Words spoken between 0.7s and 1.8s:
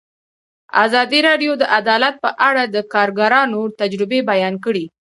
ازادي راډیو د